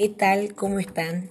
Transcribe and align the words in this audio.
¿Qué 0.00 0.08
tal? 0.08 0.54
¿Cómo 0.54 0.78
están? 0.78 1.28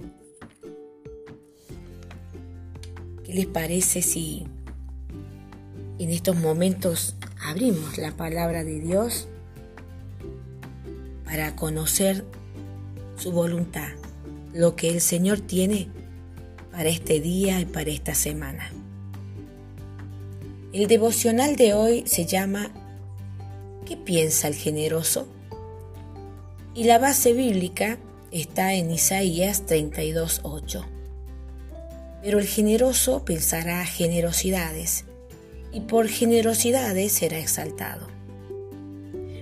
¿Qué 3.23 3.33
les 3.33 3.47
parece 3.47 4.03
si 4.03 4.45
en 5.97 6.11
estos 6.11 6.35
momentos 6.35 7.15
abrimos 7.41 7.97
la 7.97 8.11
palabra 8.11 8.63
de 8.63 8.79
Dios 8.79 9.27
para 11.25 11.55
conocer 11.55 12.25
su 13.17 13.31
voluntad, 13.31 13.89
lo 14.53 14.75
que 14.75 14.89
el 14.89 15.01
Señor 15.01 15.39
tiene 15.39 15.87
para 16.71 16.89
este 16.89 17.19
día 17.19 17.59
y 17.59 17.65
para 17.65 17.89
esta 17.89 18.13
semana? 18.13 18.69
El 20.73 20.85
devocional 20.85 21.55
de 21.55 21.73
hoy 21.73 22.03
se 22.05 22.27
llama 22.27 22.69
¿Qué 23.87 23.97
piensa 23.97 24.47
el 24.47 24.53
generoso? 24.53 25.27
Y 26.75 26.83
la 26.83 26.99
base 26.99 27.33
bíblica 27.33 27.97
está 28.31 28.73
en 28.73 28.91
Isaías 28.91 29.63
32.8. 29.65 30.85
Pero 32.21 32.39
el 32.39 32.47
generoso 32.47 33.23
pensará 33.25 33.85
generosidades, 33.85 35.05
y 35.71 35.81
por 35.81 36.07
generosidades 36.07 37.11
será 37.11 37.39
exaltado. 37.39 38.07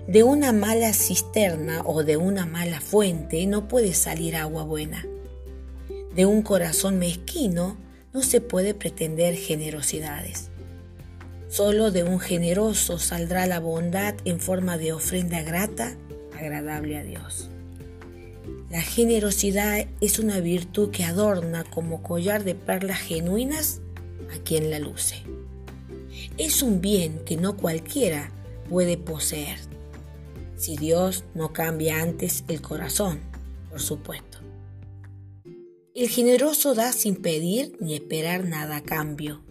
De 0.08 0.24
una 0.24 0.54
mala 0.54 0.94
cisterna 0.94 1.82
o 1.86 2.04
de 2.04 2.16
una 2.16 2.46
mala 2.46 2.80
fuente 2.80 3.46
no 3.46 3.68
puede 3.68 3.94
salir 3.94 4.36
agua 4.36 4.64
buena. 4.64 5.06
De 6.16 6.26
un 6.26 6.44
corazón 6.44 6.98
mezquino 6.98 7.78
no 8.14 8.22
se 8.24 8.40
puede 8.40 8.74
pretender 8.74 9.36
generosidades. 9.36 10.50
Solo 11.50 11.92
de 11.92 12.04
un 12.04 12.20
generoso 12.20 13.00
saldrá 13.00 13.48
la 13.48 13.60
bondad 13.60 14.16
en 14.26 14.40
forma 14.40 14.78
de 14.78 14.94
ofrenda 14.94 15.42
grata, 15.42 15.96
agradable 16.38 16.98
a 16.98 17.04
Dios. 17.04 17.50
La 18.70 18.82
generosidad 18.82 19.88
es 20.02 20.20
una 20.20 20.40
virtud 20.40 20.92
que 20.92 21.04
adorna 21.04 21.64
como 21.64 22.04
collar 22.04 22.44
de 22.44 22.56
perlas 22.56 23.00
genuinas 23.00 23.82
a 24.34 24.44
quien 24.44 24.70
la 24.70 24.80
luce. 24.80 25.24
Es 26.38 26.62
un 26.62 26.82
bien 26.82 27.20
que 27.26 27.38
no 27.38 27.56
cualquiera 27.56 28.32
puede 28.70 28.98
poseer, 28.98 29.58
si 30.58 30.76
Dios 30.76 31.24
no 31.34 31.54
cambia 31.54 32.02
antes 32.02 32.44
el 32.48 32.62
corazón, 32.62 33.22
por 33.70 33.80
supuesto. 33.80 34.40
El 35.96 36.10
generoso 36.10 36.76
da 36.76 36.92
sin 36.92 37.16
pedir 37.16 37.76
ni 37.80 37.96
esperar 37.96 38.46
nada 38.46 38.78
a 38.78 38.84
cambio. 38.84 39.42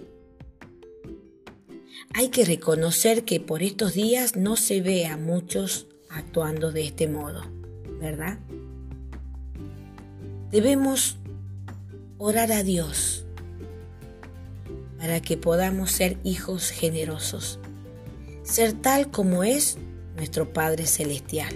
Hay 2.14 2.28
que 2.28 2.44
reconocer 2.44 3.24
que 3.24 3.40
por 3.40 3.62
estos 3.62 3.94
días 3.94 4.36
no 4.36 4.56
se 4.56 4.80
ve 4.80 5.06
a 5.06 5.16
muchos 5.16 5.86
actuando 6.08 6.70
de 6.70 6.84
este 6.84 7.08
modo, 7.08 7.42
¿verdad? 8.00 8.38
Debemos 10.56 11.18
orar 12.16 12.50
a 12.50 12.62
Dios 12.62 13.26
para 14.96 15.20
que 15.20 15.36
podamos 15.36 15.92
ser 15.92 16.16
hijos 16.24 16.70
generosos, 16.70 17.58
ser 18.42 18.72
tal 18.72 19.10
como 19.10 19.44
es 19.44 19.76
nuestro 20.16 20.54
Padre 20.54 20.86
Celestial. 20.86 21.54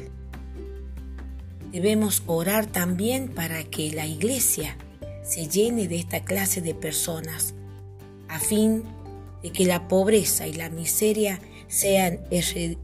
Debemos 1.73 2.23
orar 2.27 2.67
también 2.67 3.31
para 3.31 3.65
que 3.65 3.91
la 3.91 4.05
iglesia 4.05 4.77
se 5.23 5.49
llene 5.49 5.89
de 5.89 5.97
esta 5.97 6.23
clase 6.23 6.61
de 6.61 6.75
personas, 6.75 7.55
a 8.29 8.39
fin 8.39 8.83
de 9.43 9.51
que 9.51 9.65
la 9.65 9.89
pobreza 9.89 10.47
y 10.47 10.53
la 10.53 10.69
miseria 10.69 11.41
sean 11.69 12.21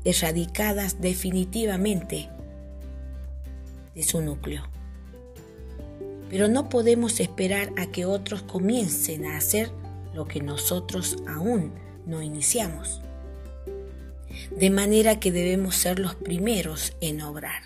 erradicadas 0.06 0.98
definitivamente 0.98 2.31
de 3.94 4.03
su 4.03 4.22
núcleo 4.22 4.75
pero 6.36 6.48
no 6.48 6.69
podemos 6.69 7.19
esperar 7.20 7.72
a 7.78 7.86
que 7.86 8.04
otros 8.04 8.42
comiencen 8.42 9.24
a 9.24 9.38
hacer 9.38 9.70
lo 10.12 10.28
que 10.28 10.42
nosotros 10.42 11.16
aún 11.26 11.72
no 12.04 12.20
iniciamos. 12.20 13.00
De 14.50 14.69
manera 14.69 15.19
que 15.19 15.32
debemos 15.32 15.76
ser 15.76 15.98
los 15.98 16.14
primeros 16.14 16.92
en 17.00 17.22
obrar. 17.22 17.62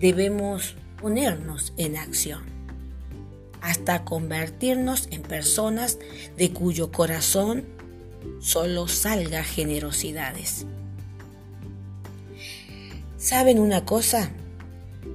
Debemos 0.00 0.74
ponernos 1.00 1.72
en 1.76 1.96
acción 1.96 2.42
hasta 3.60 4.04
convertirnos 4.04 5.06
en 5.12 5.22
personas 5.22 6.00
de 6.36 6.50
cuyo 6.50 6.90
corazón 6.90 7.64
solo 8.40 8.88
salga 8.88 9.44
generosidades. 9.44 10.66
¿Saben 13.18 13.60
una 13.60 13.84
cosa? 13.84 14.32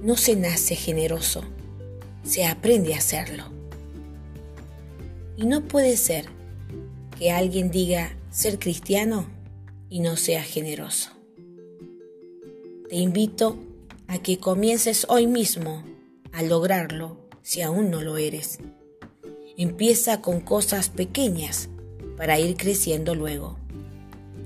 No 0.02 0.16
se 0.16 0.34
nace 0.34 0.74
generoso, 0.74 1.44
se 2.24 2.44
aprende 2.44 2.92
a 2.92 2.98
hacerlo. 2.98 3.44
Y 5.36 5.46
no 5.46 5.62
puede 5.68 5.96
ser 5.96 6.26
que 7.16 7.30
alguien 7.30 7.70
diga 7.70 8.16
ser 8.28 8.58
cristiano 8.58 9.28
y 9.88 10.00
no 10.00 10.16
sea 10.16 10.42
generoso. 10.42 11.10
Te 12.88 12.96
invito 12.96 13.56
a 14.08 14.18
que 14.18 14.38
comiences 14.38 15.06
hoy 15.08 15.28
mismo 15.28 15.84
a 16.32 16.42
lograrlo 16.42 17.16
si 17.42 17.62
aún 17.62 17.92
no 17.92 18.02
lo 18.02 18.16
eres. 18.16 18.58
Empieza 19.56 20.20
con 20.20 20.40
cosas 20.40 20.88
pequeñas 20.88 21.68
para 22.16 22.40
ir 22.40 22.56
creciendo 22.56 23.14
luego. 23.14 23.56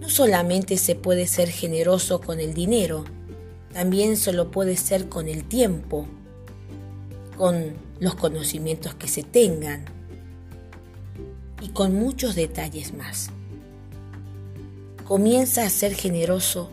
No 0.01 0.11
solamente 0.11 0.77
se 0.77 0.97
puede 0.97 1.27
ser 1.27 1.49
generoso 1.49 2.21
con 2.21 2.41
el 2.41 2.53
dinero, 2.53 3.07
también 3.77 4.17
solo 4.17 4.51
puede 4.51 4.75
ser 4.75 5.11
con 5.11 5.29
el 5.29 5.45
tiempo, 5.45 6.07
con 7.37 7.75
los 8.01 8.15
conocimientos 8.15 8.95
que 8.95 9.07
se 9.07 9.23
tengan 9.23 9.85
y 11.61 11.69
con 11.69 11.95
muchos 11.95 12.35
detalles 12.37 12.95
más. 12.95 13.29
Comienza 15.05 15.63
a 15.63 15.69
ser 15.69 15.93
generoso, 15.93 16.71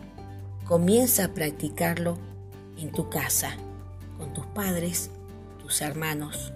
comienza 0.64 1.26
a 1.26 1.34
practicarlo 1.34 2.16
en 2.78 2.90
tu 2.90 3.10
casa, 3.10 3.54
con 4.16 4.32
tus 4.32 4.46
padres, 4.46 5.10
tus 5.62 5.82
hermanos, 5.82 6.54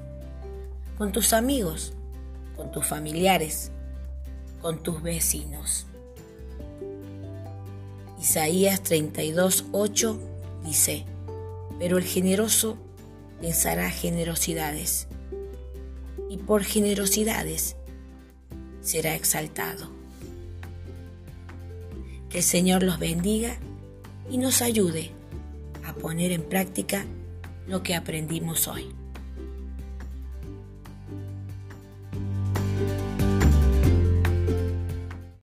con 0.96 1.12
tus 1.12 1.34
amigos, 1.34 1.92
con 2.56 2.72
tus 2.72 2.86
familiares, 2.86 3.70
con 4.62 4.82
tus 4.82 5.02
vecinos. 5.02 5.84
Isaías 8.18 8.82
32, 8.82 9.66
8 9.72 10.37
dice, 10.68 11.06
pero 11.78 11.96
el 11.96 12.04
generoso 12.04 12.76
pensará 13.40 13.90
generosidades, 13.90 15.08
y 16.28 16.36
por 16.36 16.62
generosidades 16.62 17.76
será 18.82 19.14
exaltado. 19.14 19.90
Que 22.28 22.38
el 22.38 22.44
Señor 22.44 22.82
los 22.82 22.98
bendiga 22.98 23.56
y 24.30 24.36
nos 24.36 24.60
ayude 24.60 25.10
a 25.86 25.94
poner 25.94 26.32
en 26.32 26.42
práctica 26.42 27.06
lo 27.66 27.82
que 27.82 27.94
aprendimos 27.94 28.68
hoy. 28.68 28.88